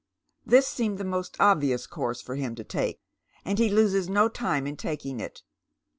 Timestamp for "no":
4.09-4.29